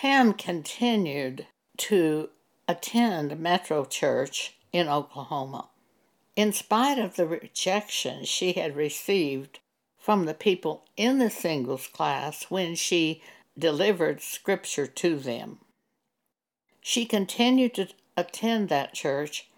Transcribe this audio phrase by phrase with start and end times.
[0.00, 1.44] Pam continued
[1.76, 2.28] to
[2.68, 5.70] attend Metro Church in Oklahoma.
[6.36, 9.58] In spite of the rejection she had received
[9.98, 13.24] from the people in the singles class when she
[13.58, 15.58] delivered scripture to them.
[16.80, 19.48] She continued to attend that church,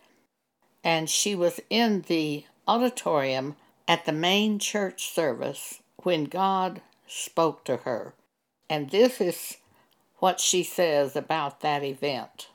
[0.82, 7.76] and she was in the auditorium at the main church service when God spoke to
[7.76, 8.14] her.
[8.70, 9.58] And this is
[10.20, 12.48] what she says about that event.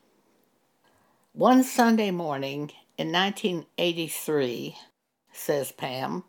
[1.33, 4.77] One Sunday morning in 1983,
[5.33, 6.23] says Pam,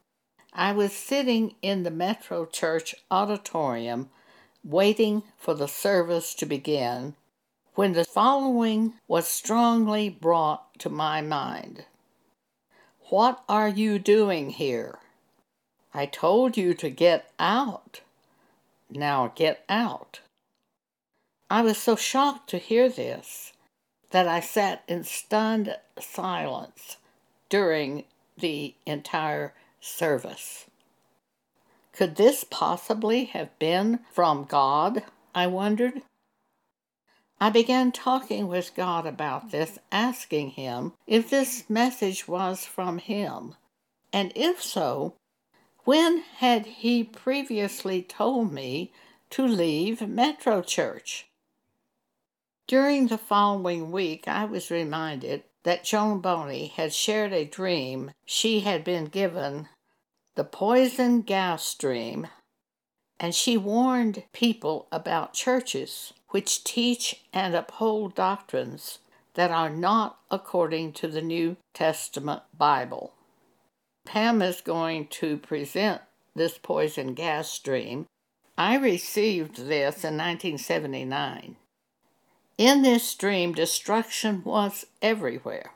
[0.53, 4.11] I was sitting in the Metro Church auditorium
[4.65, 7.15] waiting for the service to begin
[7.75, 11.85] when the following was strongly brought to my mind
[13.11, 14.99] What are you doing here?
[15.95, 18.01] I told you to get out.
[18.91, 20.21] Now get out.
[21.49, 23.53] I was so shocked to hear this
[24.11, 26.97] that I sat in stunned silence
[27.49, 28.05] during
[28.37, 30.67] the entire service.
[31.93, 35.05] Could this possibly have been from God?
[35.37, 36.03] I wondered.
[37.41, 43.55] I began talking with God about this, asking Him if this message was from Him,
[44.13, 45.15] and if so,
[45.85, 48.93] when had He previously told me
[49.31, 51.27] to leave Metro Church?
[52.67, 58.61] During the following week, I was reminded that Joan Boney had shared a dream she
[58.61, 59.69] had been given,
[60.35, 62.27] the poison gas dream,
[63.21, 68.99] and she warned people about churches which teach and uphold doctrines
[69.35, 73.15] that are not according to the New Testament Bible.
[74.05, 76.03] Pam is going to present
[76.35, 78.07] this poison gas dream.
[78.59, 81.57] I received this in 1979.
[82.59, 85.73] In this dream, destruction was everywhere.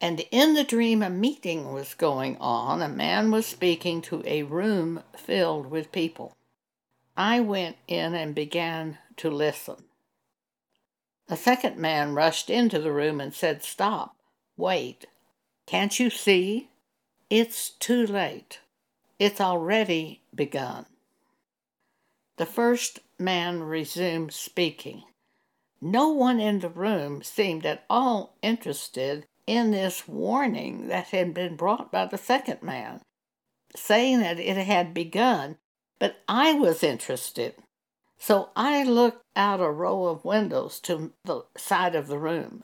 [0.00, 2.80] And in the dream, a meeting was going on.
[2.80, 6.36] A man was speaking to a room filled with people.
[7.16, 9.84] I went in and began to listen.
[11.28, 14.16] A second man rushed into the room and said, Stop,
[14.56, 15.06] wait.
[15.66, 16.70] Can't you see?
[17.28, 18.60] It's too late.
[19.18, 20.86] It's already begun.
[22.36, 25.04] The first man resumed speaking.
[25.82, 31.56] No one in the room seemed at all interested in this warning that had been
[31.56, 33.00] brought by the second man,
[33.74, 35.56] saying that it had begun,
[35.98, 37.54] but I was interested.
[38.18, 42.62] So I looked out a row of windows to the side of the room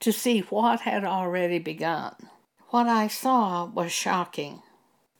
[0.00, 2.14] to see what had already begun.
[2.68, 4.62] What I saw was shocking.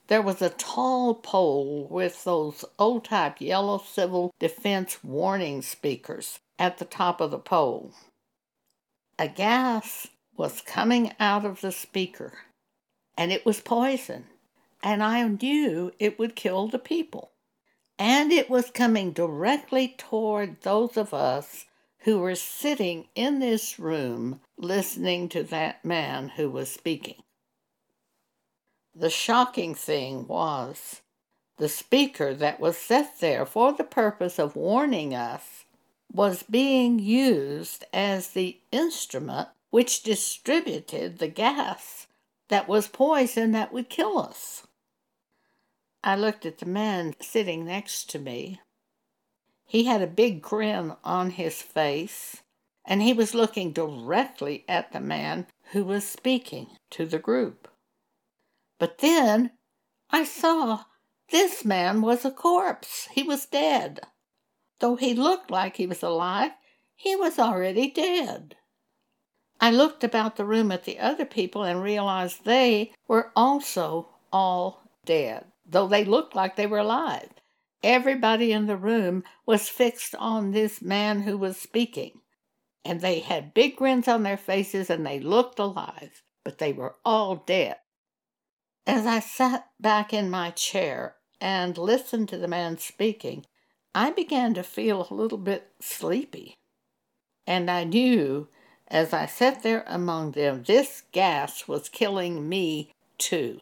[0.09, 6.79] There was a tall pole with those old type yellow civil defense warning speakers at
[6.79, 7.93] the top of the pole.
[9.19, 12.39] A gas was coming out of the speaker,
[13.17, 14.27] and it was poison,
[14.83, 17.33] and I knew it would kill the people.
[17.99, 21.65] And it was coming directly toward those of us
[22.03, 27.23] who were sitting in this room listening to that man who was speaking.
[28.95, 31.03] The shocking thing was
[31.57, 35.58] the speaker that was set there for the purpose of warning us
[36.13, 42.07] was being used as the instrument which distributed the gas
[42.49, 44.67] that was poison that would kill us.
[46.03, 48.61] I looked at the man sitting next to me.
[49.67, 52.43] He had a big grin on his face,
[52.87, 57.69] and he was looking directly at the man who was speaking to the group.
[58.79, 59.51] But then
[60.11, 60.85] I saw
[61.31, 63.09] this man was a corpse.
[63.13, 64.01] He was dead.
[64.81, 66.53] Though he looked like he was alive,
[66.95, 68.57] he was already dead.
[69.61, 74.83] I looked about the room at the other people and realized they were also all
[75.05, 77.31] dead, though they looked like they were alive.
[77.83, 82.21] Everybody in the room was fixed on this man who was speaking,
[82.85, 86.97] and they had big grins on their faces and they looked alive, but they were
[87.05, 87.77] all dead.
[88.87, 93.45] As I sat back in my chair and listened to the man speaking,
[93.99, 96.55] I began to feel a little bit sleepy.
[97.49, 98.47] And I knew
[98.87, 103.59] as I sat there among them, this gas was killing me too.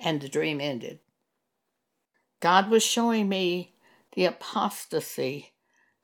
[0.00, 1.00] And the dream ended.
[2.40, 3.74] God was showing me
[4.14, 5.52] the apostasy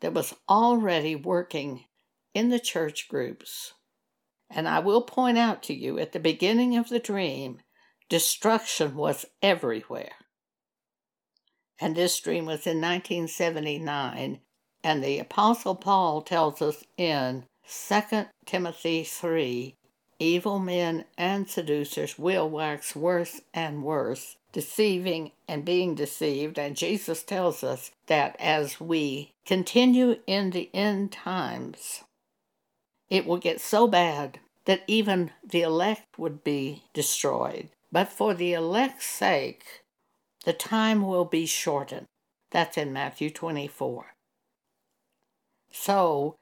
[0.00, 1.87] that was already working
[2.35, 3.73] in the church groups.
[4.50, 7.61] And I will point out to you at the beginning of the dream,
[8.11, 10.12] destruction was everywhere.
[11.82, 14.38] And this dream was in 1979,
[14.84, 19.75] And the Apostle Paul tells us in 2 Timothy 3
[20.20, 26.56] evil men and seducers will wax worse and worse, deceiving and being deceived.
[26.56, 32.05] And Jesus tells us that as we continue in the end times,
[33.11, 37.70] it will get so bad that even the elect would be destroyed.
[37.90, 39.81] But for the elect's sake,
[40.43, 42.06] the time will be shortened.
[42.50, 44.15] That's in Matthew 24.
[45.71, 46.37] So,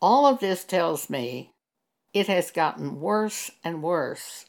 [0.00, 1.52] all of this tells me
[2.12, 4.46] it has gotten worse and worse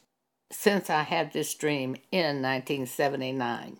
[0.50, 3.78] since I had this dream in 1979.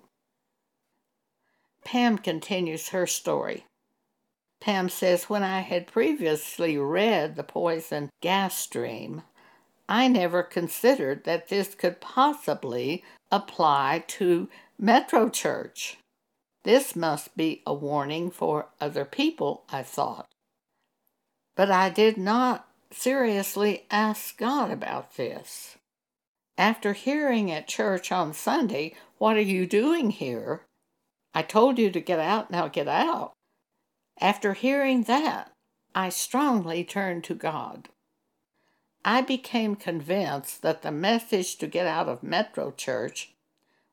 [1.84, 3.66] Pam continues her story.
[4.60, 9.22] Pam says, When I had previously read the poison gas dream,
[9.88, 14.48] I never considered that this could possibly apply to
[14.84, 15.96] Metro Church.
[16.64, 20.26] This must be a warning for other people, I thought.
[21.54, 25.76] But I did not seriously ask God about this.
[26.58, 30.62] After hearing at church on Sunday, What are you doing here?
[31.32, 33.34] I told you to get out, now get out.
[34.20, 35.52] After hearing that,
[35.94, 37.88] I strongly turned to God.
[39.04, 43.31] I became convinced that the message to get out of Metro Church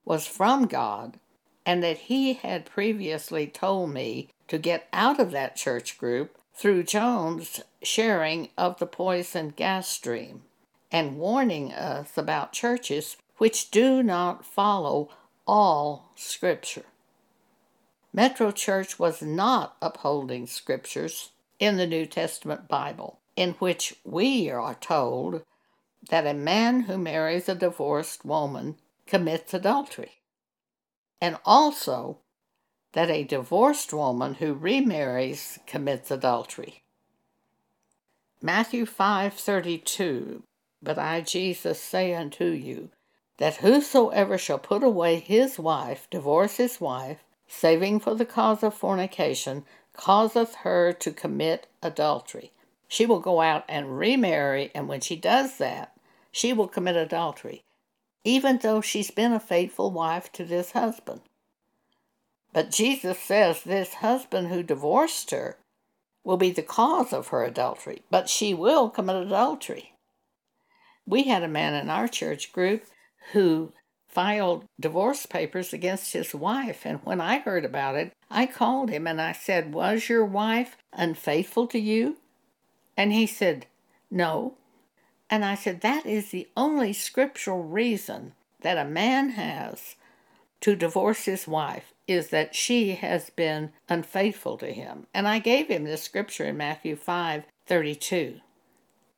[0.05, 1.19] was from God
[1.65, 6.83] and that He had previously told me to get out of that church group through
[6.83, 10.43] Joan's sharing of the poison gas stream
[10.91, 15.09] and warning us about churches which do not follow
[15.47, 16.85] all Scripture.
[18.11, 24.75] Metro Church was not upholding Scriptures in the New Testament Bible in which we are
[24.75, 25.43] told
[26.09, 28.75] that a man who marries a divorced woman
[29.09, 30.21] commits adultery,
[31.19, 32.19] and also
[32.94, 36.83] that a divorced woman who remarries commits adultery.
[38.39, 40.44] Matthew 5:32
[40.83, 42.91] But I Jesus say unto you
[43.38, 48.75] that whosoever shall put away his wife divorce his wife saving for the cause of
[48.75, 52.51] fornication causeth her to commit adultery.
[52.88, 55.97] She will go out and remarry, and when she does that,
[56.31, 57.63] she will commit adultery,
[58.24, 61.21] even though she's been a faithful wife to this husband.
[62.54, 65.57] But Jesus says this husband who divorced her
[66.24, 69.94] will be the cause of her adultery, but she will commit adultery.
[71.06, 72.86] We had a man in our church group
[73.33, 73.71] who
[74.07, 79.07] filed divorce papers against his wife, and when I heard about it, I called him
[79.07, 82.18] and I said, Was your wife unfaithful to you?
[82.98, 83.68] And he said,
[84.12, 84.56] No.
[85.29, 89.95] And I said, That is the only scriptural reason that a man has
[90.61, 95.07] to divorce his wife is that she has been unfaithful to him.
[95.13, 98.39] And I gave him this scripture in Matthew 5 32.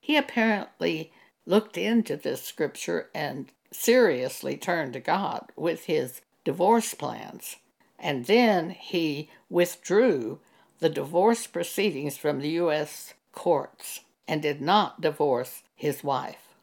[0.02, 1.12] He apparently
[1.46, 7.56] looked into this scripture and seriously turned to God with his divorce plans.
[7.98, 10.40] And then he withdrew
[10.80, 16.54] the divorce proceedings from the U.S courts and did not divorce his wife.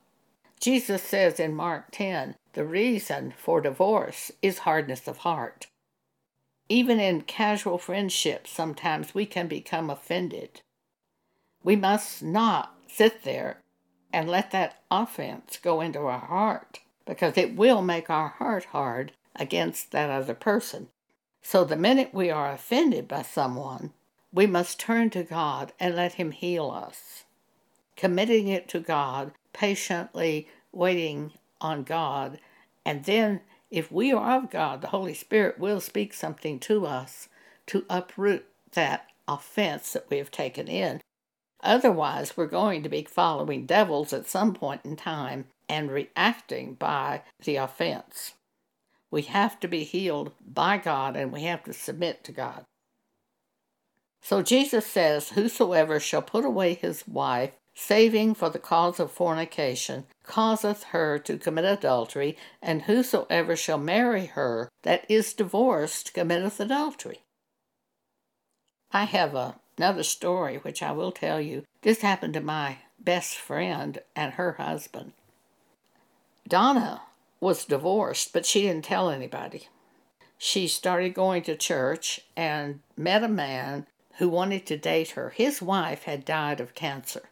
[0.58, 5.66] Jesus says in Mark 10 the reason for divorce is hardness of heart.
[6.70, 10.62] Even in casual friendships, sometimes we can become offended.
[11.62, 13.60] We must not sit there
[14.14, 19.12] and let that offense go into our heart because it will make our heart hard
[19.36, 20.88] against that other person.
[21.42, 23.92] So the minute we are offended by someone,
[24.32, 27.24] we must turn to God and let Him heal us.
[27.98, 32.38] Committing it to God, patiently waiting on God,
[32.86, 33.40] and then
[33.70, 37.28] if we are of God, the Holy Spirit will speak something to us
[37.66, 41.02] to uproot that offense that we have taken in.
[41.62, 47.22] Otherwise, we're going to be following devils at some point in time and reacting by
[47.44, 48.34] the offense.
[49.10, 52.64] We have to be healed by God and we have to submit to God.
[54.22, 60.04] So Jesus says, Whosoever shall put away his wife, saving for the cause of fornication,
[60.24, 67.20] causeth her to commit adultery, and whosoever shall marry her that is divorced committeth adultery.
[68.90, 71.62] I have a, another story which I will tell you.
[71.82, 75.12] This happened to my best friend and her husband.
[76.48, 77.02] Donna
[77.40, 79.68] was divorced, but she didn't tell anybody.
[80.36, 85.30] She started going to church and met a man who wanted to date her.
[85.30, 87.28] His wife had died of cancer,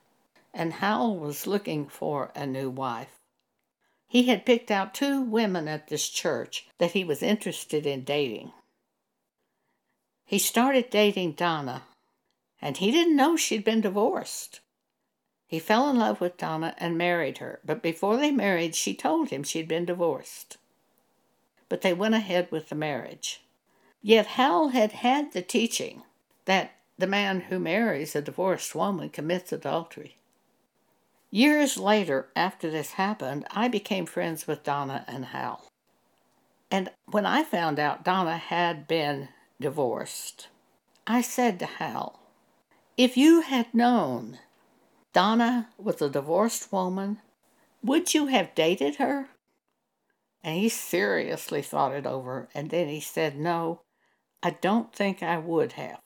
[0.57, 3.21] and Howell was looking for a new wife.
[4.09, 8.53] He had picked out two women at this church that he was interested in dating.
[10.25, 11.83] He started dating Donna,
[12.61, 14.61] and he didn't know she'd been divorced.
[15.47, 19.29] He fell in love with Donna and married her, but before they married, she told
[19.29, 20.57] him she'd been divorced.
[21.69, 23.43] But they went ahead with the marriage.
[24.01, 26.03] Yet Hal had had the teaching
[26.47, 30.17] that the man who marries a divorced woman commits adultery.
[31.31, 35.67] Years later, after this happened, I became friends with Donna and Hal.
[36.71, 39.29] And when I found out Donna had been
[39.61, 40.49] divorced,
[41.07, 42.21] I said to Hal,
[42.97, 44.39] If you had known
[45.13, 47.19] Donna was a divorced woman,
[47.83, 49.29] would you have dated her?
[50.43, 53.81] And he seriously thought it over, and then he said, No,
[54.43, 56.01] I don't think I would have.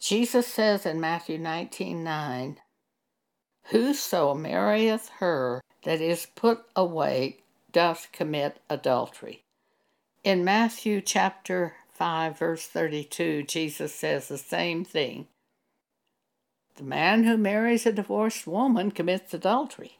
[0.00, 2.58] Jesus says in Matthew 19 9,
[3.70, 7.38] Whoso marrieth her that is put away
[7.72, 9.44] doth commit adultery.
[10.24, 15.26] In Matthew chapter 5, verse 32, Jesus says the same thing.
[16.76, 19.98] The man who marries a divorced woman commits adultery.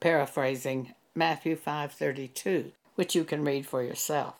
[0.00, 4.34] Paraphrasing Matthew 5:32, which you can read for yourself.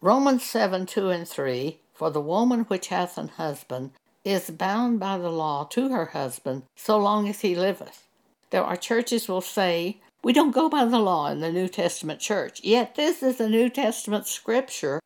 [0.00, 3.92] Romans 7 2 and 3 For the woman which hath an husband
[4.28, 8.06] is bound by the law to her husband so long as he liveth.
[8.50, 12.20] There are churches will say, we don't go by the law in the New Testament
[12.20, 12.62] church.
[12.62, 15.00] Yet this is a New Testament scripture,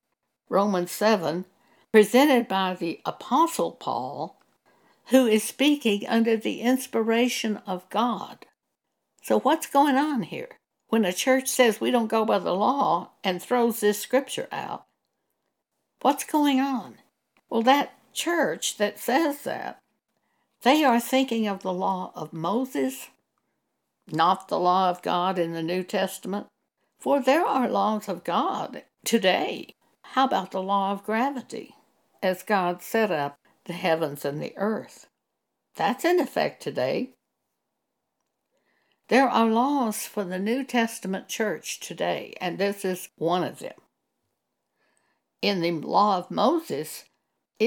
[0.49, 1.45] Romans 7,
[1.93, 4.41] presented by the Apostle Paul,
[5.07, 8.47] who is speaking under the inspiration of God.
[9.23, 10.59] So, what's going on here?
[10.89, 14.85] When a church says we don't go by the law and throws this scripture out,
[16.01, 16.97] what's going on?
[17.49, 19.81] Well, that church that says that,
[20.63, 23.09] they are thinking of the law of Moses,
[24.11, 26.47] not the law of God in the New Testament.
[27.01, 29.75] For there are laws of God today.
[30.03, 31.75] How about the law of gravity,
[32.23, 35.09] as God set up the heavens and the earth?
[35.75, 37.11] That's in effect today.
[39.09, 43.75] There are laws for the New Testament church today, and this is one of them.
[45.41, 47.05] In the law of Moses,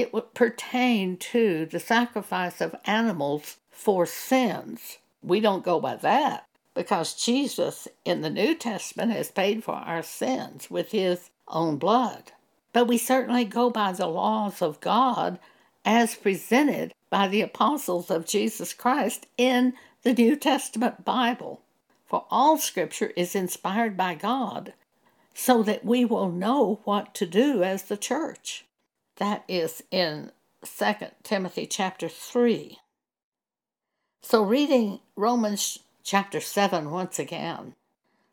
[0.00, 4.98] it would pertain to the sacrifice of animals for sins.
[5.22, 10.02] We don't go by that because Jesus in the New Testament has paid for our
[10.02, 12.32] sins with his own blood.
[12.74, 15.38] But we certainly go by the laws of God
[15.82, 19.72] as presented by the apostles of Jesus Christ in
[20.02, 21.62] the New Testament Bible.
[22.04, 24.74] For all scripture is inspired by God
[25.32, 28.66] so that we will know what to do as the church.
[29.16, 30.30] That is in
[30.62, 30.92] 2
[31.22, 32.78] Timothy chapter 3.
[34.20, 37.74] So, reading Romans chapter 7 once again.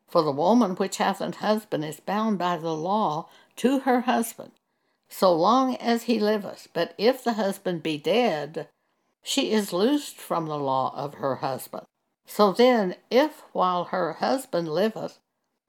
[0.09, 4.51] For the woman which hath an husband is bound by the law to her husband,
[5.07, 6.67] so long as he liveth.
[6.73, 8.67] But if the husband be dead,
[9.23, 11.85] she is loosed from the law of her husband.
[12.25, 15.19] So then, if while her husband liveth,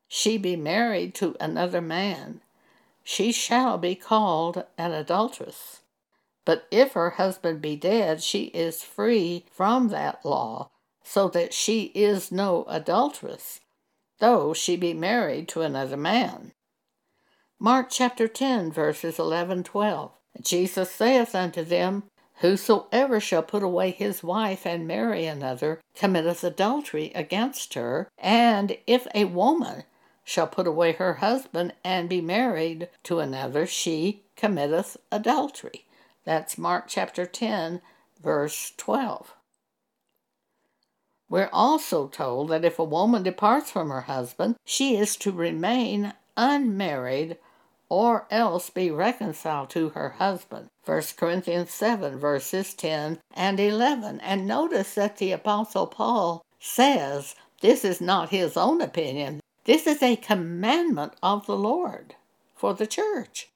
[0.08, 2.40] she be married to another man,
[3.04, 5.82] she shall be called an adulteress.
[6.44, 10.70] But if her husband be dead, she is free from that law,
[11.02, 13.60] so that she is no adulteress,
[14.18, 16.52] though she be married to another man.
[17.58, 20.12] Mark chapter 10, verses 11 12.
[20.42, 22.04] Jesus saith unto them,
[22.38, 28.08] Whosoever shall put away his wife and marry another committeth adultery against her.
[28.18, 29.84] And if a woman
[30.24, 35.84] shall put away her husband and be married to another, she committeth adultery.
[36.24, 37.82] That's Mark chapter 10,
[38.22, 39.34] verse 12.
[41.28, 46.14] We're also told that if a woman departs from her husband, she is to remain
[46.36, 47.38] unmarried
[47.88, 50.68] or else be reconciled to her husband.
[50.84, 54.20] 1 Corinthians 7, verses 10 and 11.
[54.20, 60.02] And notice that the Apostle Paul says this is not his own opinion, this is
[60.02, 62.14] a commandment of the Lord
[62.54, 63.48] for the church.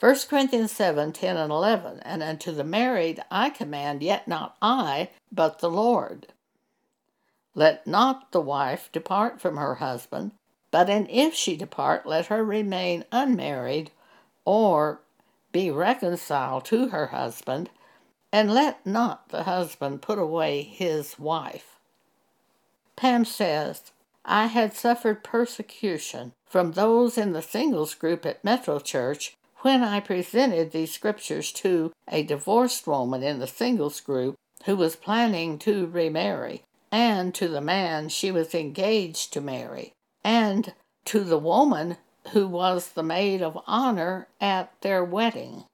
[0.00, 2.00] 1 Corinthians 7 10 and 11.
[2.00, 6.26] And unto the married I command, yet not I, but the Lord.
[7.54, 10.32] Let not the wife depart from her husband,
[10.70, 13.92] but and if she depart, let her remain unmarried,
[14.44, 15.00] or
[15.52, 17.70] be reconciled to her husband,
[18.32, 21.78] and let not the husband put away his wife.
[22.96, 23.92] Pam says,
[24.24, 30.00] I had suffered persecution from those in the singles group at Metro Church when I
[30.00, 35.86] presented these scriptures to a divorced woman in the singles group who was planning to
[35.86, 40.72] remarry, and to the man she was engaged to marry, and
[41.04, 41.98] to the woman
[42.32, 45.64] who was the maid of honor at their wedding.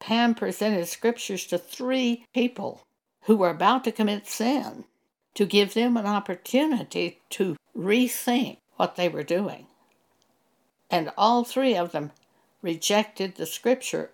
[0.00, 2.82] Pam presented scriptures to three people
[3.24, 4.84] who were about to commit sin
[5.34, 9.66] to give them an opportunity to rethink what they were doing.
[10.90, 12.12] And all three of them
[12.62, 14.10] rejected the scripture.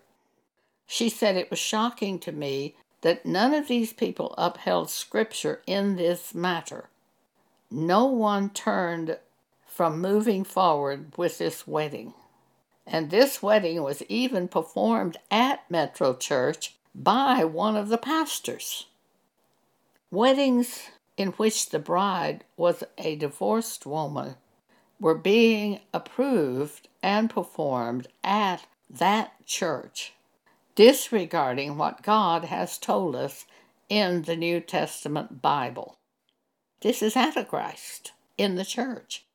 [0.85, 5.95] She said it was shocking to me that none of these people upheld scripture in
[5.95, 6.89] this matter.
[7.71, 9.17] No one turned
[9.65, 12.13] from moving forward with this wedding.
[12.87, 18.85] And this wedding was even performed at Metro Church by one of the pastors.
[20.11, 24.35] Weddings in which the bride was a divorced woman
[24.99, 30.13] were being approved and performed at that church,
[30.75, 33.45] disregarding what God has told us
[33.89, 35.97] in the New Testament Bible.
[36.81, 39.25] This is Antichrist in the church.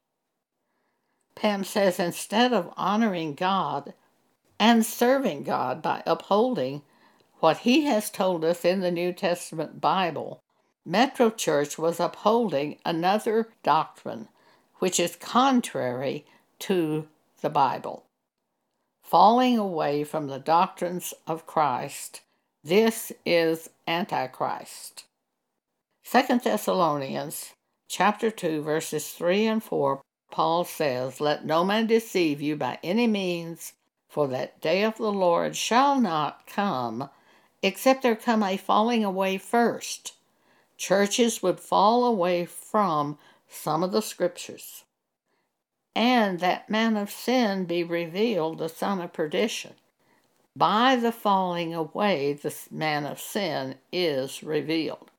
[1.35, 3.95] Pam says instead of honoring God
[4.59, 6.83] and serving God by upholding
[7.39, 10.43] what He has told us in the New Testament Bible,
[10.87, 14.29] Metro Church was upholding another doctrine
[14.79, 16.25] which is contrary
[16.59, 17.07] to
[17.43, 18.05] the Bible.
[19.03, 22.23] Falling away from the doctrines of Christ,
[22.65, 25.05] this is Antichrist.
[26.11, 27.53] 2 Thessalonians
[27.89, 33.07] chapter 2 verses 3 and 4 Paul says, Let no man deceive you by any
[33.07, 33.73] means,
[34.09, 37.11] for that day of the Lord shall not come,
[37.63, 40.15] except there come a falling away first.
[40.81, 44.85] Churches would fall away from some of the scriptures.
[45.95, 49.75] And that man of sin be revealed, the son of perdition.
[50.57, 55.11] By the falling away, the man of sin is revealed,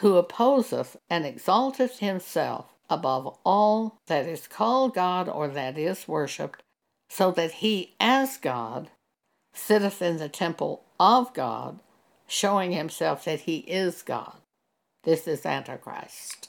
[0.00, 6.64] who opposeth and exalteth himself above all that is called God or that is worshipped,
[7.08, 8.90] so that he, as God,
[9.54, 11.78] sitteth in the temple of God,
[12.32, 14.38] showing himself that he is God.
[15.04, 16.48] This is Antichrist.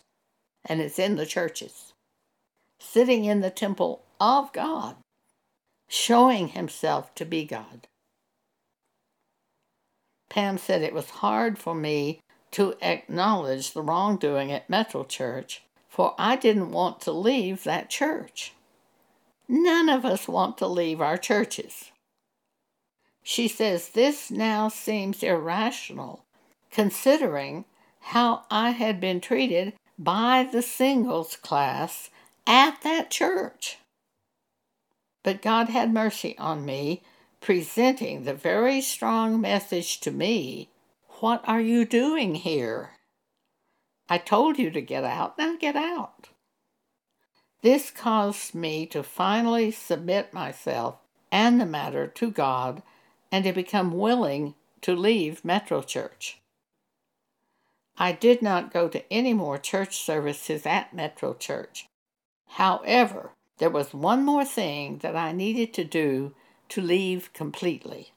[0.64, 1.92] And it's in the churches.
[2.80, 4.96] Sitting in the temple of God,
[5.90, 7.88] showing himself to be God.
[10.30, 16.16] Pam said it was hard for me to acknowledge the wrongdoing at Metro Church for
[16.18, 18.54] I didn't want to leave that church.
[19.50, 21.92] None of us want to leave our churches.
[23.24, 26.26] She says this now seems irrational,
[26.72, 27.66] considering
[28.02, 32.10] how I had been treated by the singles class
[32.46, 33.78] at that church.
[35.24, 37.02] But God had mercy on me,
[37.40, 40.70] presenting the very strong message to me
[41.20, 42.92] What are you doing here?
[44.10, 46.28] I told you to get out, now get out.
[47.62, 50.98] This caused me to finally submit myself
[51.32, 52.84] and the matter to God
[53.34, 56.40] and to become willing to leave Metro Church.
[57.98, 61.88] I did not go to any more church services at Metro Church.
[62.46, 66.36] However, there was one more thing that I needed to do
[66.70, 68.12] to leave completely.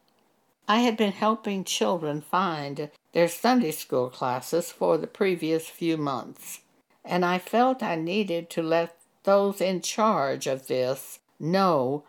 [0.69, 6.61] I had been helping children find their Sunday school classes for the previous few months,
[7.03, 12.05] and I felt I needed to let those in charge of this know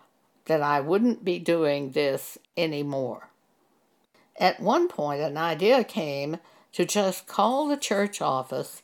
[0.47, 3.29] that I wouldn't be doing this anymore.
[4.39, 6.37] At one point, an idea came
[6.73, 8.81] to just call the church office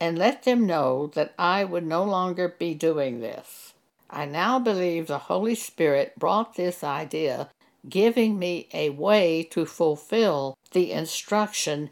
[0.00, 3.74] and let them know that I would no longer be doing this.
[4.10, 7.48] I now believe the Holy Spirit brought this idea
[7.88, 11.90] giving me a way to fulfill the instruction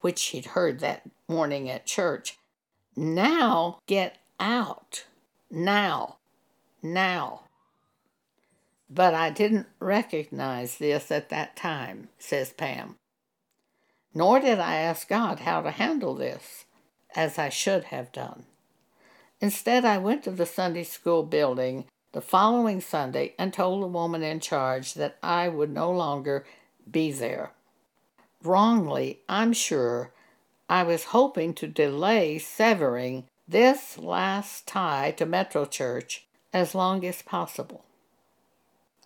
[0.00, 2.38] which he'd heard that morning at church.
[2.94, 5.04] Now get out.
[5.50, 6.18] Now.
[6.82, 7.42] Now.
[8.94, 12.96] But I didn't recognize this at that time, says Pam.
[14.12, 16.66] Nor did I ask God how to handle this,
[17.16, 18.44] as I should have done.
[19.40, 24.22] Instead, I went to the Sunday school building the following Sunday and told the woman
[24.22, 26.44] in charge that I would no longer
[26.90, 27.52] be there.
[28.44, 30.12] Wrongly, I'm sure,
[30.68, 37.22] I was hoping to delay severing this last tie to Metro Church as long as
[37.22, 37.86] possible.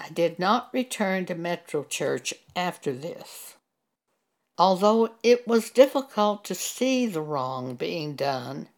[0.01, 3.57] I did not return to Metro Church after this.
[4.59, 8.69] Although it was difficult to see the wrong being done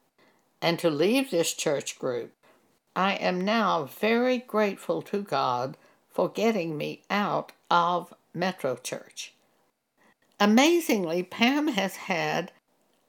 [0.60, 2.32] and to leave this church group,
[2.96, 5.76] I am now very grateful to God
[6.10, 9.34] for getting me out of Metro Church.
[10.40, 12.52] Amazingly, Pam has had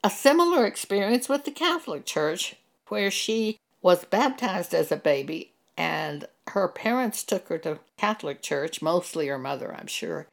[0.02, 2.56] a similar experience with the Catholic Church,
[2.88, 5.49] where she was baptized as a baby
[5.80, 10.28] and her parents took her to Catholic church, mostly her mother, I'm sure.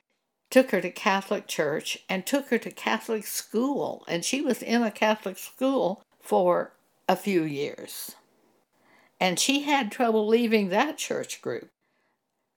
[0.50, 4.84] Took her to Catholic church and took her to Catholic school, and she was in
[4.84, 6.74] a Catholic school for
[7.08, 8.18] a few years.
[9.22, 11.70] And she had trouble leaving that church group.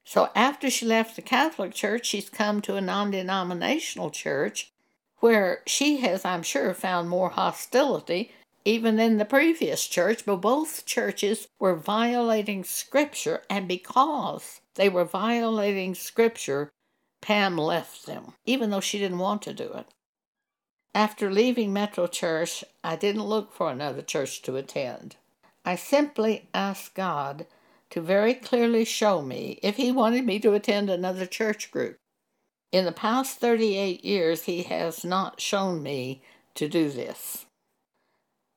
[0.03, 4.69] So after she left the Catholic Church, she's come to a non denominational church
[5.19, 8.33] where she has, I'm sure, found more hostility
[8.65, 15.05] even in the previous church, but both churches were violating Scripture, and because they were
[15.05, 16.71] violating Scripture,
[17.21, 19.87] Pam left them, even though she didn't want to do it.
[20.93, 25.15] After leaving Metro Church, I didn't look for another church to attend.
[25.63, 27.45] I simply asked God
[27.91, 31.97] to very clearly show me if He wanted me to attend another church group.
[32.71, 36.23] In the past 38 years, He has not shown me
[36.55, 37.45] to do this.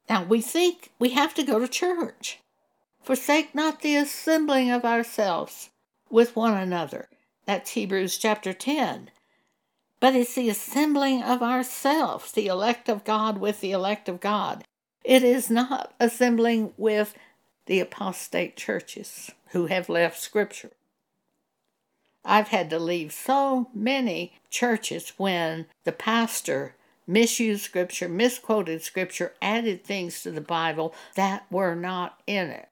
[0.09, 2.41] Now, we think we have to go to church.
[3.03, 5.71] Forsake not the assembling of ourselves
[6.11, 7.09] with one another.
[7.47, 9.11] That's Hebrews chapter 10.
[10.01, 14.65] But it's the assembling of ourselves, the elect of God with the elect of God.
[15.03, 17.15] It is not assembling with
[17.67, 20.73] the apostate churches who have left Scripture.
[22.25, 26.75] I've had to leave so many churches when the pastor
[27.07, 32.69] misused Scripture, misquoted Scripture, added things to the Bible that were not in it.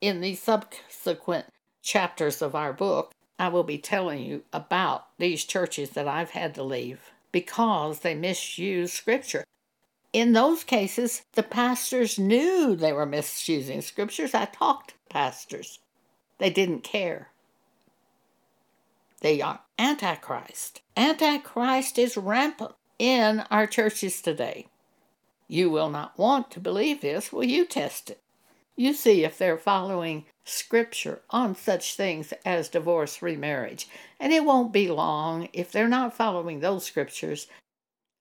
[0.00, 1.46] In the subsequent
[1.82, 6.54] chapters of our book, I will be telling you about these churches that I've had
[6.54, 9.44] to leave because they misused Scripture.
[10.14, 14.32] In those cases, the pastors knew they were misusing scriptures.
[14.32, 15.80] I talked to pastors.
[16.38, 17.30] They didn't care.
[19.22, 20.82] They are Antichrist.
[20.96, 24.66] Antichrist is rampant in our churches today.
[25.48, 27.32] You will not want to believe this.
[27.32, 28.20] Will you test it?
[28.76, 33.88] You see if they're following scripture on such things as divorce, remarriage.
[34.18, 37.46] And it won't be long if they're not following those scriptures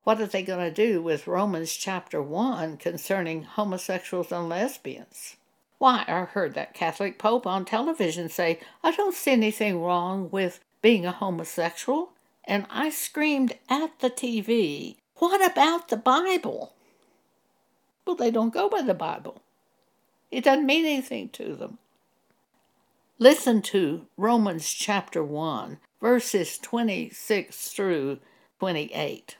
[0.03, 5.38] what are they going to do with Romans chapter 1 concerning homosexuals and lesbians?
[5.77, 10.59] Why, I heard that Catholic Pope on television say, I don't see anything wrong with
[10.81, 12.12] being a homosexual.
[12.45, 16.73] And I screamed at the TV, What about the Bible?
[18.06, 19.41] Well, they don't go by the Bible.
[20.29, 21.77] It doesn't mean anything to them.
[23.19, 28.19] Listen to Romans chapter 1, verses 26 through
[28.60, 29.38] 28.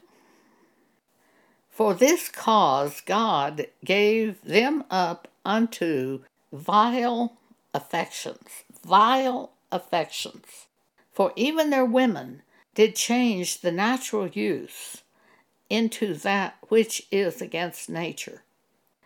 [1.70, 7.36] For this cause God gave them up unto vile
[7.74, 10.68] affections, vile affections.
[11.12, 12.44] For even their women
[12.76, 15.04] did change the natural use
[15.70, 18.44] into that which is against nature.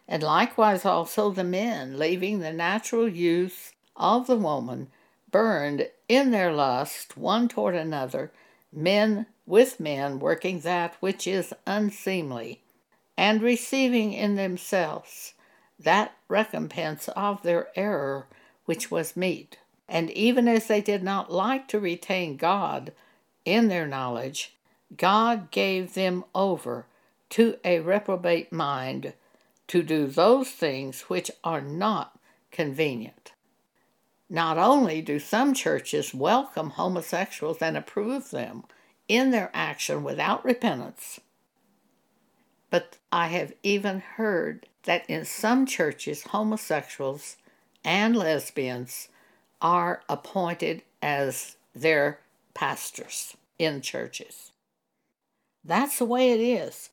[0.07, 4.87] And likewise also the men, leaving the natural use of the woman,
[5.31, 8.31] burned in their lust one toward another,
[8.71, 12.61] men with men working that which is unseemly,
[13.17, 15.33] and receiving in themselves
[15.79, 18.27] that recompense of their error
[18.65, 19.57] which was meet.
[19.87, 22.91] And even as they did not like to retain God
[23.47, 24.53] in their knowledge,
[24.95, 26.85] God gave them over
[27.29, 29.13] to a reprobate mind
[29.67, 32.19] to do those things which are not
[32.51, 33.31] convenient.
[34.29, 38.65] Not only do some churches welcome homosexuals and approve them,
[39.07, 41.21] in their action without repentance.
[42.69, 47.37] But I have even heard that in some churches, homosexuals
[47.85, 49.07] and lesbians
[49.61, 52.19] are appointed as their
[52.57, 54.51] pastors in churches.
[55.63, 56.89] That's the way it is.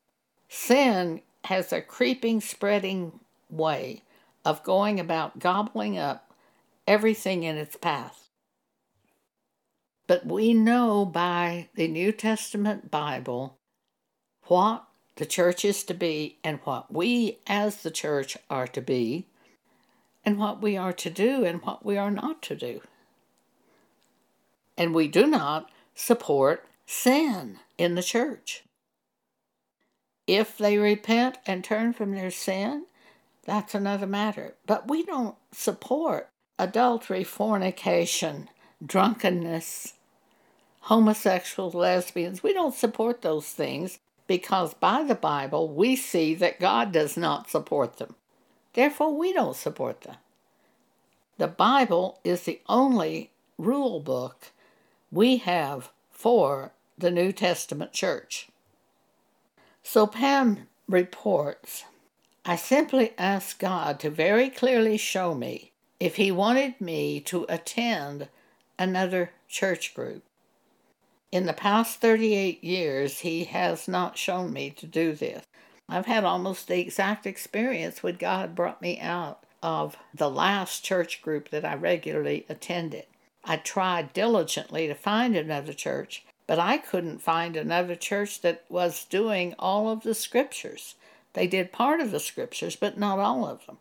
[0.47, 4.03] Sin has a creeping, spreading way
[4.45, 6.31] of going about gobbling up
[6.85, 8.29] everything in its path.
[10.05, 13.57] But we know by the New Testament Bible
[14.43, 19.25] what the church is to be and what we as the church are to be
[20.23, 22.81] and what we are to do and what we are not to do.
[24.77, 28.63] And we do not support sin in the church.
[30.27, 32.85] If they repent and turn from their sin,
[33.45, 34.55] that's another matter.
[34.65, 38.49] But we don't support adultery, fornication,
[38.83, 39.93] drunkenness,
[40.81, 42.43] homosexuals, lesbians.
[42.43, 47.49] We don't support those things because by the Bible we see that God does not
[47.49, 48.15] support them.
[48.73, 50.17] Therefore, we don't support them.
[51.37, 54.51] The Bible is the only rule book
[55.11, 58.49] we have for the New Testament church.
[59.83, 61.85] So Pam reports
[62.47, 68.27] I simply asked God to very clearly show me if he wanted me to attend
[68.77, 70.23] another church group.
[71.31, 75.43] In the past 38 years, he has not shown me to do this.
[75.89, 81.23] I've had almost the exact experience when God brought me out of the last church
[81.23, 83.05] group that I regularly attended.
[83.45, 89.05] I tried diligently to find another church, but I couldn't find another church that was
[89.05, 90.95] doing all of the scriptures.
[91.33, 93.77] They did part of the scriptures, but not all of them.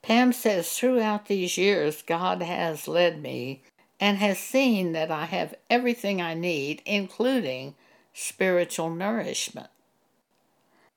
[0.00, 3.62] Pam says throughout these years, God has led me
[4.00, 7.74] and has seen that I have everything I need, including
[8.14, 9.68] spiritual nourishment.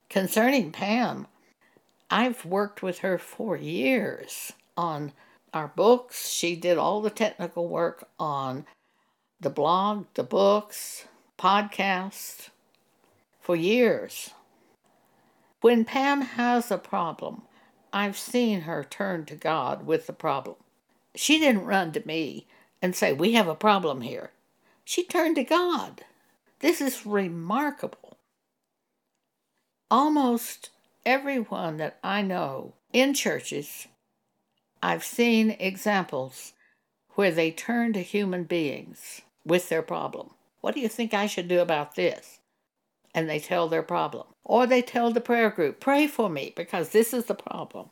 [0.09, 1.27] Concerning Pam,
[2.09, 5.13] I've worked with her for years on
[5.53, 6.29] our books.
[6.29, 8.65] She did all the technical work on
[9.39, 11.05] the blog, the books,
[11.37, 12.49] podcasts
[13.39, 14.31] for years.
[15.61, 17.43] When Pam has a problem,
[17.93, 20.55] I've seen her turn to God with the problem.
[21.15, 22.47] She didn't run to me
[22.81, 24.31] and say, We have a problem here.
[24.85, 26.03] She turned to God.
[26.59, 28.17] This is remarkable.
[29.89, 30.69] Almost
[31.05, 33.87] everyone that I know in churches
[34.83, 36.53] I've seen examples
[37.15, 40.31] where they turn to human beings with their problem.
[40.61, 42.39] What do you think I should do about this?
[43.13, 44.27] And they tell their problem.
[44.43, 47.89] Or they tell the prayer group, pray for me because this is the problem.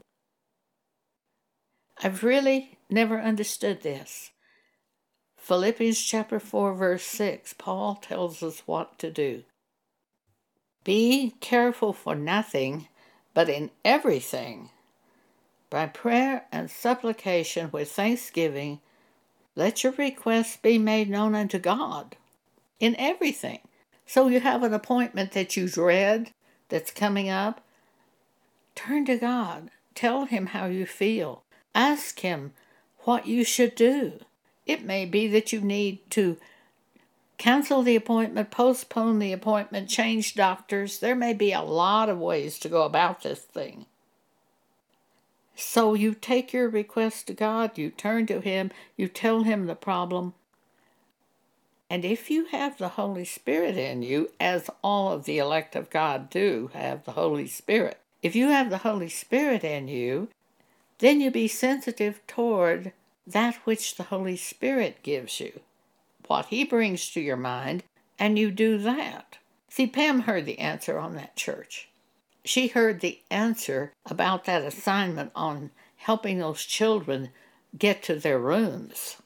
[2.01, 4.31] I've really never understood this.
[5.37, 9.43] Philippians chapter 4, verse 6, Paul tells us what to do.
[10.83, 12.87] Be careful for nothing,
[13.33, 14.69] but in everything
[15.69, 18.79] by prayer and supplication with thanksgiving,
[19.55, 22.15] let your requests be made known unto God
[22.79, 23.59] in everything.
[24.05, 26.31] So you have an appointment that you dread
[26.69, 27.61] that's coming up.
[28.73, 29.69] Turn to God.
[29.93, 31.43] Tell Him how you feel.
[31.75, 32.53] Ask Him
[32.99, 34.19] what you should do.
[34.65, 36.37] It may be that you need to
[37.37, 40.99] cancel the appointment, postpone the appointment, change doctors.
[40.99, 43.85] There may be a lot of ways to go about this thing.
[45.59, 49.75] So you take your request to God, you turn to Him, you tell Him the
[49.75, 50.33] problem.
[51.89, 55.89] And if you have the Holy Spirit in you, as all of the elect of
[55.89, 60.29] God do have the Holy Spirit, if you have the Holy Spirit in you,
[60.99, 62.93] then you be sensitive toward
[63.27, 65.59] that which the Holy Spirit gives you,
[66.27, 67.83] what He brings to your mind,
[68.17, 69.39] and you do that.
[69.67, 71.89] See, Pam heard the answer on that church
[72.43, 77.29] she heard the answer about that assignment on helping those children
[77.77, 79.17] get to their rooms.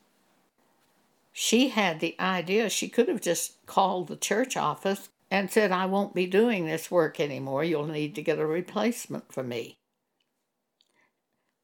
[1.32, 5.88] She had the idea she could have just called the church office and said, I
[5.88, 7.64] won't be doing this work anymore.
[7.64, 9.78] You'll need to get a replacement for me.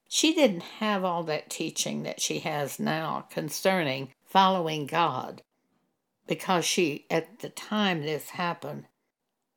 [0.07, 5.43] She didn't have all that teaching that she has now concerning following God
[6.25, 8.85] because she, at the time this happened,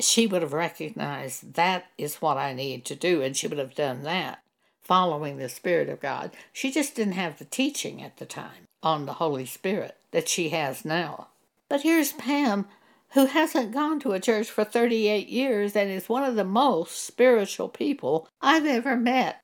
[0.03, 3.75] she would have recognized that is what I need to do, and she would have
[3.75, 4.41] done that,
[4.83, 6.33] following the Spirit of God.
[6.53, 10.51] She just didn't have the teaching at the time on the Holy Spirit that she
[10.51, 11.29] has now.
[11.69, 12.67] But here's Pam,
[13.13, 17.05] who hasn't gone to a church for 38 years and is one of the most
[17.05, 19.41] spiritual people I've ever met.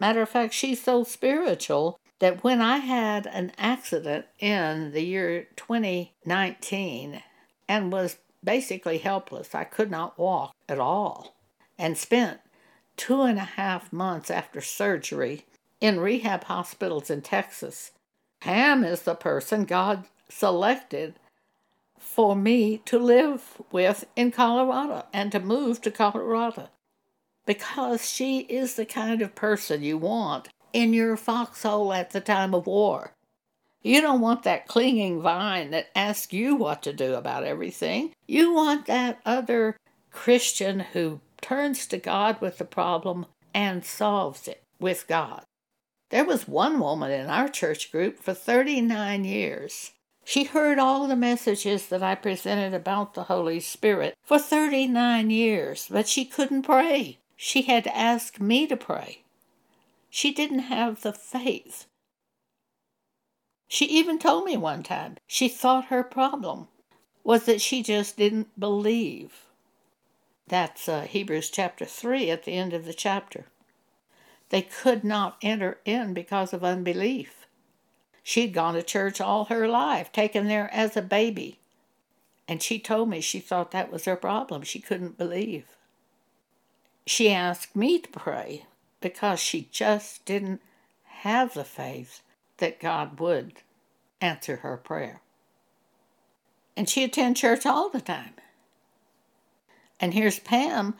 [0.00, 5.48] Matter of fact, she's so spiritual that when I had an accident in the year
[5.56, 7.22] 2019
[7.68, 9.54] and was basically helpless.
[9.54, 11.34] I could not walk at all
[11.78, 12.40] and spent
[12.96, 15.44] two and a half months after surgery
[15.80, 17.92] in rehab hospitals in Texas.
[18.40, 21.14] Pam is the person God selected
[21.98, 26.68] for me to live with in Colorado and to move to Colorado
[27.46, 32.54] because she is the kind of person you want in your foxhole at the time
[32.54, 33.12] of war.
[33.82, 38.12] You don't want that clinging vine that asks you what to do about everything.
[38.26, 39.76] You want that other
[40.12, 45.42] Christian who turns to God with the problem and solves it with God.
[46.10, 49.92] There was one woman in our church group for 39 years.
[50.24, 55.88] She heard all the messages that I presented about the Holy Spirit for 39 years,
[55.90, 57.18] but she couldn't pray.
[57.36, 59.22] She had to ask me to pray.
[60.10, 61.86] She didn't have the faith
[63.72, 66.68] she even told me one time she thought her problem
[67.24, 69.46] was that she just didn't believe.
[70.46, 73.46] That's uh, Hebrews chapter 3 at the end of the chapter.
[74.50, 77.46] They could not enter in because of unbelief.
[78.22, 81.58] She'd gone to church all her life, taken there as a baby.
[82.46, 84.64] And she told me she thought that was her problem.
[84.64, 85.64] She couldn't believe.
[87.06, 88.66] She asked me to pray
[89.00, 90.60] because she just didn't
[91.22, 92.20] have the faith
[92.58, 93.54] that God would
[94.20, 95.20] answer her prayer.
[96.76, 98.34] And she attend church all the time.
[100.00, 100.94] And here's Pam,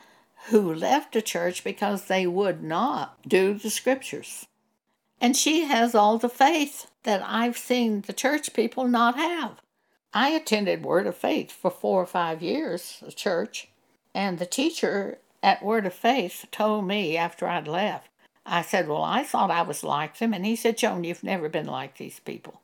[0.47, 4.45] who left the church because they would not do the scriptures.
[5.19, 9.61] And she has all the faith that I've seen the church people not have.
[10.13, 13.69] I attended Word of Faith for four or five years, the church,
[14.13, 18.09] and the teacher at Word of Faith told me after I'd left,
[18.45, 20.33] I said, Well, I thought I was like them.
[20.33, 22.61] And he said, Joan, you've never been like these people.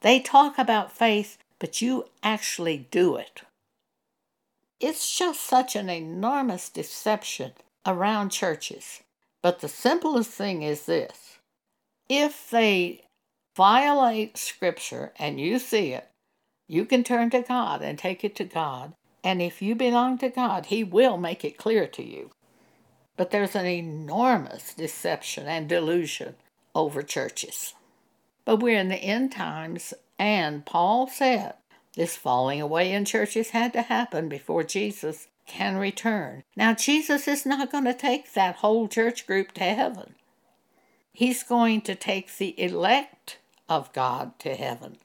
[0.00, 3.42] They talk about faith, but you actually do it.
[4.80, 7.52] It's just such an enormous deception
[7.86, 9.00] around churches.
[9.42, 11.38] But the simplest thing is this
[12.08, 13.04] if they
[13.56, 16.08] violate Scripture and you see it,
[16.66, 18.94] you can turn to God and take it to God.
[19.22, 22.30] And if you belong to God, He will make it clear to you.
[23.16, 26.36] But there's an enormous deception and delusion
[26.74, 27.74] over churches.
[28.44, 31.54] But we're in the end times, and Paul said
[31.94, 36.44] this falling away in churches had to happen before Jesus can return.
[36.56, 40.14] Now, Jesus is not going to take that whole church group to heaven.
[41.12, 44.98] He's going to take the elect of God to heaven.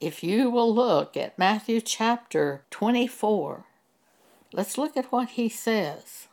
[0.00, 3.64] If you will look at Matthew chapter 24,
[4.52, 6.27] let's look at what he says.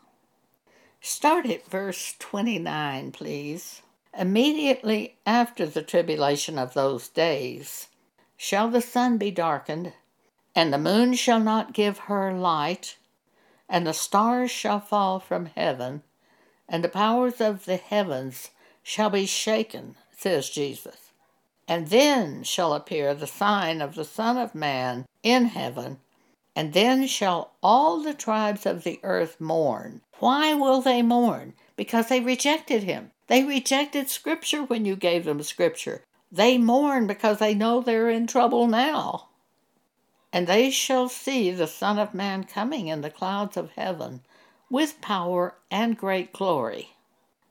[1.08, 3.84] Start at verse 29, please.
[4.18, 7.90] Immediately after the tribulation of those days
[8.38, 9.94] shall the sun be darkened,
[10.56, 12.98] and the moon shall not give her light,
[13.70, 16.02] and the stars shall fall from heaven,
[16.68, 18.50] and the powers of the heavens
[18.82, 21.12] shall be shaken, says Jesus.
[21.68, 26.00] And then shall appear the sign of the Son of Man in heaven,
[26.56, 30.02] and then shall all the tribes of the earth mourn.
[30.20, 31.54] Why will they mourn?
[31.76, 33.12] Because they rejected him.
[33.28, 36.04] They rejected Scripture when you gave them Scripture.
[36.32, 39.30] They mourn because they know they're in trouble now.
[40.32, 44.22] And they shall see the Son of Man coming in the clouds of heaven
[44.70, 46.96] with power and great glory.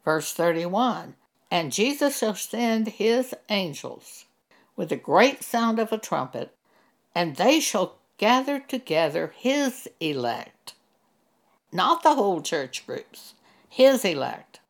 [0.04, 1.14] Verse 31
[1.54, 4.24] and Jesus shall send his angels
[4.74, 6.52] with a great sound of a trumpet,
[7.14, 10.74] and they shall gather together his elect,
[11.72, 13.34] not the whole church groups,
[13.68, 14.60] his elect,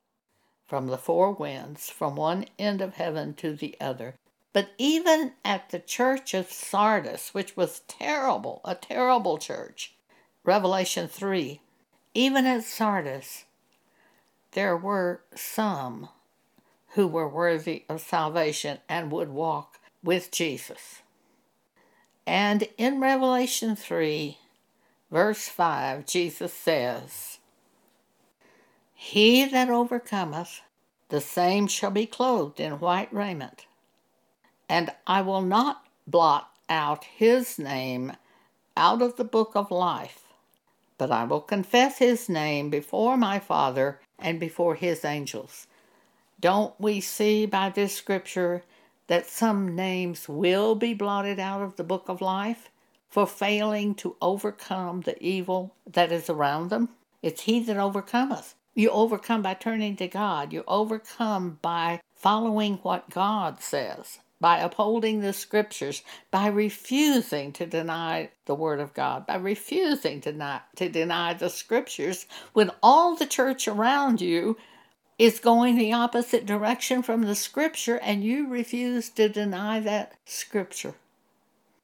[0.67, 4.15] from the four winds, from one end of heaven to the other.
[4.53, 9.95] But even at the church of Sardis, which was terrible, a terrible church,
[10.45, 11.61] Revelation 3,
[12.15, 13.45] even at Sardis,
[14.53, 16.09] there were some
[16.91, 21.03] who were worthy of salvation and would walk with Jesus.
[22.27, 24.39] And in Revelation 3,
[25.11, 27.39] verse 5, Jesus says,
[28.95, 30.63] He that overcometh,
[31.11, 33.67] the same shall be clothed in white raiment,
[34.69, 38.13] and I will not blot out his name
[38.77, 40.23] out of the book of life,
[40.97, 45.67] but I will confess his name before my Father and before his angels.
[46.41, 48.63] Don't we see by this scripture
[49.07, 52.71] that some names will be blotted out of the book of life
[53.09, 56.89] for failing to overcome the evil that is around them?
[57.23, 58.55] It's He that overcometh.
[58.75, 60.53] You overcome by turning to God.
[60.53, 68.31] You overcome by following what God says, by upholding the scriptures, by refusing to deny
[68.47, 73.27] the Word of God, by refusing to, not, to deny the scriptures when all the
[73.27, 74.57] church around you
[75.19, 80.95] is going the opposite direction from the scripture, and you refuse to deny that scripture.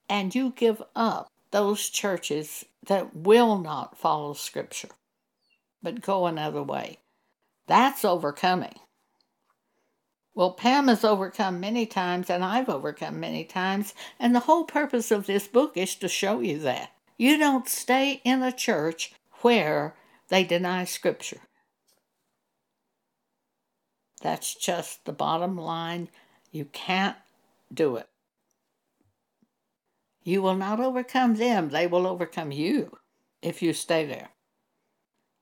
[0.09, 4.89] And you give up those churches that will not follow scripture,
[5.83, 6.99] but go another way.
[7.67, 8.75] That's overcoming.
[10.35, 15.11] Well, Pam has overcome many times, and I've overcome many times, and the whole purpose
[15.11, 16.93] of this book is to show you that.
[17.17, 19.13] You don't stay in a church
[19.43, 19.95] where
[20.29, 21.41] they deny Scripture.
[24.21, 26.09] That's just the bottom line.
[26.53, 27.17] You can't
[27.73, 28.09] do it.
[30.23, 32.99] You will not overcome them, they will overcome you
[33.41, 34.29] if you stay there.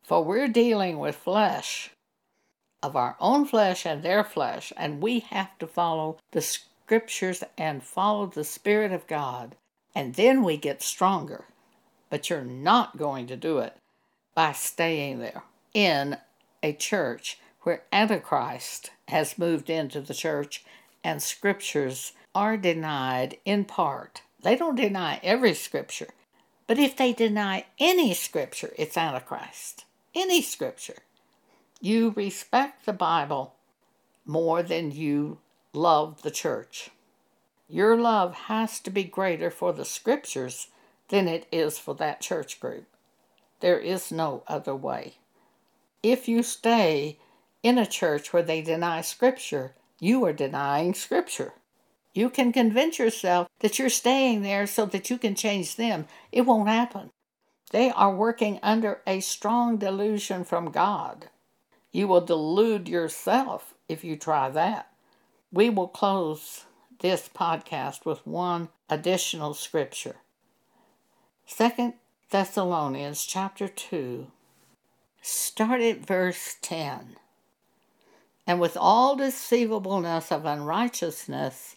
[0.04, 1.90] For we're dealing with flesh,
[2.82, 7.82] of our own flesh and their flesh, and we have to follow the scriptures and
[7.82, 9.56] follow the Spirit of God,
[9.94, 11.44] and then we get stronger.
[12.08, 13.76] But you're not going to do it
[14.34, 15.42] by staying there
[15.74, 16.16] in
[16.62, 17.38] a church
[17.68, 20.64] where Antichrist has moved into the church
[21.04, 24.22] and scriptures are denied in part.
[24.42, 26.08] They don't deny every scripture,
[26.66, 29.84] but if they deny any scripture, it's Antichrist.
[30.14, 31.02] Any scripture.
[31.78, 33.54] You respect the Bible
[34.24, 35.36] more than you
[35.74, 36.88] love the church.
[37.68, 40.68] Your love has to be greater for the scriptures
[41.08, 42.86] than it is for that church group.
[43.60, 45.16] There is no other way.
[46.02, 47.18] If you stay
[47.68, 51.52] in a church where they deny scripture, you are denying scripture.
[52.14, 56.06] You can convince yourself that you're staying there so that you can change them.
[56.32, 57.10] It won't happen.
[57.70, 61.28] They are working under a strong delusion from God.
[61.92, 64.90] You will delude yourself if you try that.
[65.52, 66.64] We will close
[67.00, 70.16] this podcast with one additional scripture.
[71.44, 71.94] Second
[72.30, 74.28] Thessalonians chapter 2,
[75.20, 77.16] start at verse 10.
[78.48, 81.76] And with all deceivableness of unrighteousness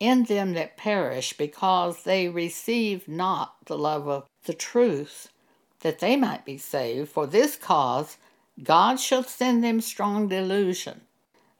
[0.00, 5.28] in them that perish, because they receive not the love of the truth,
[5.80, 8.18] that they might be saved, for this cause
[8.62, 11.02] God shall send them strong delusion,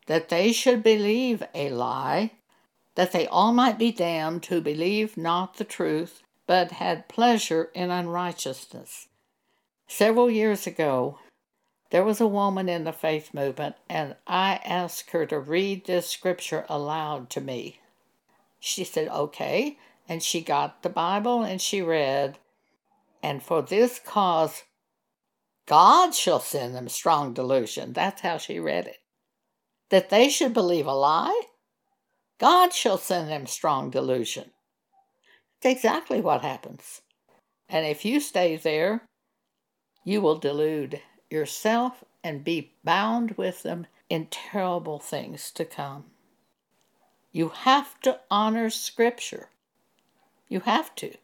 [0.06, 2.32] that they should believe a lie
[2.98, 7.92] that they all might be damned who believed not the truth, but had pleasure in
[7.92, 9.06] unrighteousness.
[9.86, 11.20] Several years ago,
[11.90, 16.08] there was a woman in the faith movement, and I asked her to read this
[16.08, 17.80] scripture aloud to me.
[18.60, 19.78] She said, okay,
[20.08, 22.38] and she got the Bible and she read,
[23.22, 24.64] and for this cause
[25.66, 27.92] God shall send them strong delusion.
[27.92, 28.98] That's how she read it.
[29.90, 31.42] That they should believe a lie?
[32.38, 34.50] God shall send them strong delusion.
[35.58, 37.02] It's exactly what happens.
[37.68, 39.02] And if you stay there,
[40.04, 46.04] you will delude yourself and be bound with them in terrible things to come.
[47.32, 49.48] You have to honor Scripture.
[50.48, 51.14] You have to.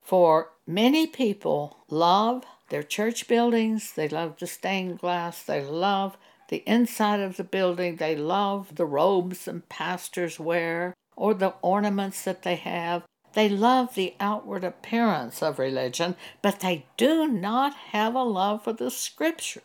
[0.00, 6.16] For many people love their church buildings, they love the stained glass, they love
[6.52, 7.96] the inside of the building.
[7.96, 13.04] They love the robes and pastors wear or the ornaments that they have.
[13.34, 18.72] They love the outward appearance of religion, but they do not have a love for
[18.72, 19.62] the scripture.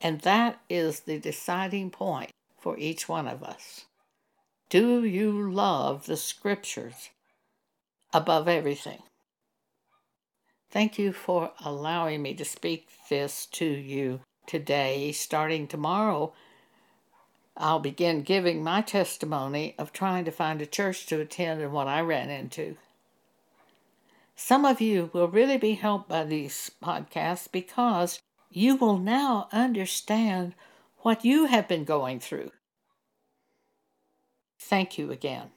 [0.00, 3.86] And that is the deciding point for each one of us.
[4.70, 7.10] Do you love the scriptures
[8.12, 9.02] above everything?
[10.70, 16.34] Thank you for allowing me to speak this to you today, starting tomorrow,
[17.60, 21.88] I'll begin giving my testimony of trying to find a church to attend and what
[21.88, 22.76] I ran into.
[24.36, 30.54] Some of you will really be helped by these podcasts because you will now understand
[30.98, 32.52] what you have been going through.
[34.60, 35.50] Thank you again.